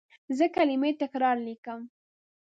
زه 0.37 0.45
کلمې 0.55 0.91
تکرار 1.01 1.37
لیکم. 1.47 1.79